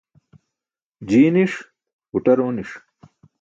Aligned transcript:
Jii 1.07 1.29
niṣ, 1.35 1.53
buṭar 2.11 2.37
ooni̇ṣ. 2.45 2.71